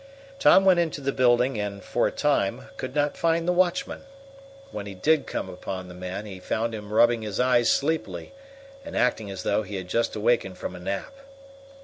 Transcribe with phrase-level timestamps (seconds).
[0.39, 4.01] Tom went into the building, and, for a time, could not find the watchman.
[4.71, 8.33] When he did come upon the man, he found him rubbing his eyes sleepily,
[8.83, 11.13] and acting as though he had just awakened from a nap.